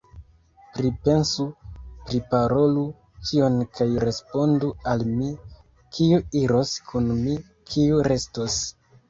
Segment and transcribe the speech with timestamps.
[0.75, 1.43] Pripensu,
[2.07, 2.85] priparolu
[3.27, 5.29] ĉion kaj respondu al mi,
[5.99, 7.39] kiu iros kun mi,
[7.75, 8.59] kiu restos.